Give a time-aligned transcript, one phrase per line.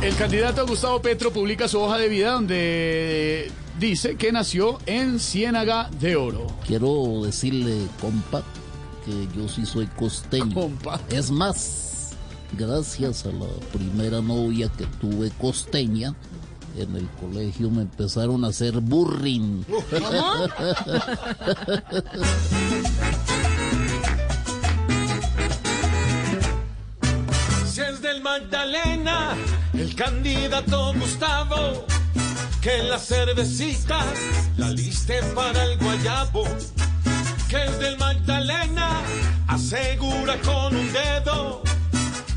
[0.00, 5.90] El candidato Gustavo Petro publica su hoja de vida donde dice que nació en Ciénaga
[5.98, 6.46] de Oro.
[6.64, 8.44] Quiero decirle, compa,
[9.04, 10.54] que yo sí soy costeño.
[10.54, 11.00] Compa.
[11.10, 12.10] Es más,
[12.56, 16.14] gracias a la primera novia que tuve costeña,
[16.76, 19.66] en el colegio me empezaron a hacer burring.
[27.66, 29.36] Si es del Magdalena,
[29.80, 31.86] el candidato Gustavo,
[32.60, 34.06] que las cervecitas
[34.56, 36.44] la liste para el guayabo.
[37.48, 39.00] Que es del Magdalena,
[39.46, 41.62] asegura con un dedo,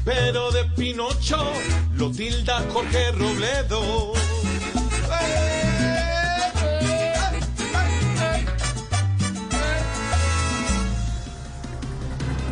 [0.06, 1.52] pero de Pinocho
[1.96, 4.31] lo tilda Jorge Robledo.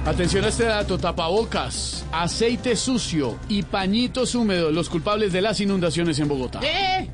[0.09, 6.17] Atención a este dato, tapabocas, aceite sucio y pañitos húmedos, los culpables de las inundaciones
[6.17, 6.59] en Bogotá.
[6.61, 7.11] ¿Qué?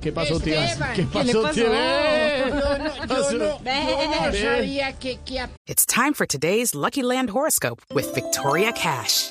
[0.00, 0.64] ¿Qué pasó, tía?
[0.66, 1.54] Esteban, ¿Qué ¿qué pasó, le pasó?
[1.54, 2.48] tía?
[2.48, 7.30] Yo no, yo no, yo no sabía que, que It's time for today's Lucky Land
[7.30, 9.30] horoscope with Victoria Cash.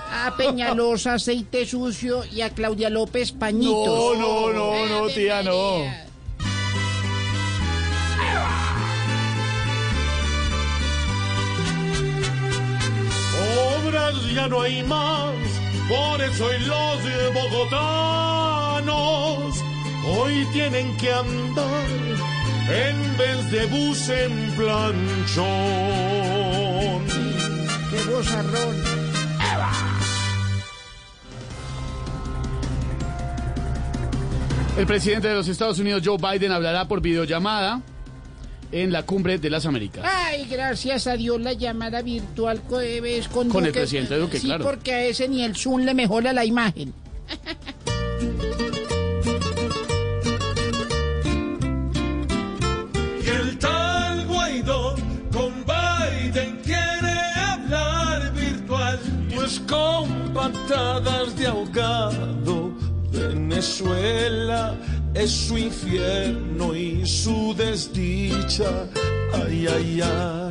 [0.11, 4.17] a Peñalosa aceite sucio y a Claudia López pañitos.
[4.17, 5.85] No, no, no, no, tía, no.
[13.77, 15.33] Obras ya no hay más,
[15.87, 16.99] por eso hoy los
[17.33, 19.11] bogotanos
[20.05, 21.87] hoy tienen que andar
[22.69, 25.45] en vez de bus en planchón.
[27.89, 29.00] Qué bozarrón.
[34.81, 37.83] El presidente de los Estados Unidos, Joe Biden, hablará por videollamada
[38.71, 40.03] en la cumbre de las Américas.
[40.03, 44.47] Ay, gracias a Dios la llamada virtual eh, es con, Con el presidente Duque, sí,
[44.47, 44.63] claro.
[44.63, 46.95] porque a ese ni el Zoom le mejora la imagen.
[53.23, 54.95] Y el tal Guaidó
[55.31, 58.99] con Biden quiere hablar virtual,
[59.35, 62.70] pues con patadas de ahogado,
[63.11, 64.75] Venezuela
[65.13, 68.87] es su infierno y su desdicha.
[69.33, 70.50] Ay, ay, ay.